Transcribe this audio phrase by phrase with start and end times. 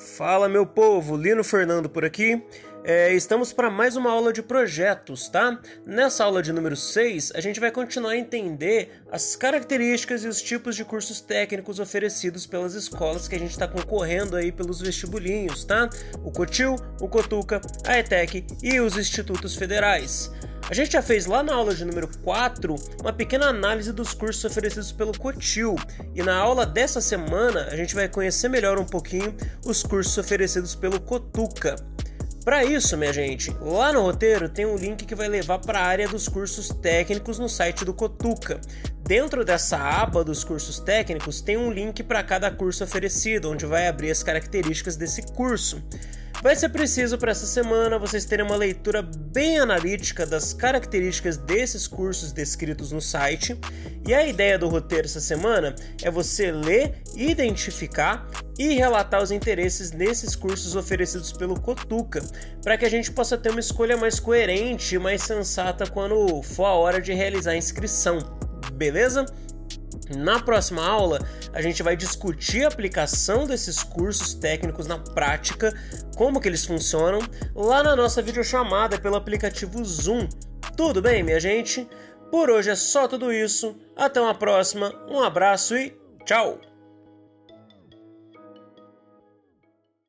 [0.00, 2.42] Fala meu povo, Lino Fernando por aqui.
[2.82, 5.60] É, estamos para mais uma aula de projetos, tá?
[5.84, 10.40] Nessa aula de número 6, a gente vai continuar a entender as características e os
[10.40, 15.64] tipos de cursos técnicos oferecidos pelas escolas que a gente está concorrendo aí pelos vestibulinhos,
[15.64, 15.90] tá?
[16.24, 20.32] O COTIL, o COTUCA, a ETEC e os institutos federais.
[20.70, 24.44] A gente já fez lá na aula de número 4 uma pequena análise dos cursos
[24.44, 25.74] oferecidos pelo Cotil
[26.14, 30.76] e na aula dessa semana a gente vai conhecer melhor um pouquinho os cursos oferecidos
[30.76, 31.74] pelo Cotuca.
[32.44, 35.84] Para isso, minha gente, lá no roteiro tem um link que vai levar para a
[35.84, 38.60] área dos cursos técnicos no site do Cotuca.
[39.02, 43.88] Dentro dessa aba dos cursos técnicos tem um link para cada curso oferecido, onde vai
[43.88, 45.82] abrir as características desse curso.
[46.42, 51.86] Vai ser preciso para essa semana vocês terem uma leitura bem analítica das características desses
[51.86, 53.58] cursos descritos no site.
[54.08, 58.26] E a ideia do roteiro essa semana é você ler, identificar
[58.58, 62.22] e relatar os interesses nesses cursos oferecidos pelo Cotuca,
[62.62, 66.64] para que a gente possa ter uma escolha mais coerente e mais sensata quando for
[66.64, 68.18] a hora de realizar a inscrição.
[68.72, 69.26] Beleza?
[70.16, 71.18] Na próxima aula,
[71.52, 75.72] a gente vai discutir a aplicação desses cursos técnicos na prática,
[76.16, 77.20] como que eles funcionam,
[77.54, 80.28] lá na nossa videochamada pelo aplicativo Zoom.
[80.76, 81.88] Tudo bem, minha gente?
[82.30, 83.76] Por hoje é só tudo isso.
[83.96, 84.92] Até uma próxima.
[85.08, 86.69] Um abraço e tchau!